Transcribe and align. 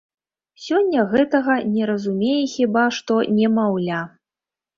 Сёння 0.67 1.03
гэтага 1.11 1.57
не 1.75 1.83
разумее 1.91 2.41
хіба 2.55 2.87
што 2.97 3.19
немаўля. 3.37 4.01